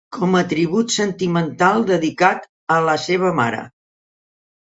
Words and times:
Com 0.15 0.31
a 0.37 0.39
tribut 0.51 0.93
sentimental 0.93 1.85
dedicat 1.91 2.49
a 2.77 2.79
la 2.87 2.97
seva 3.05 3.31
mare 3.43 3.61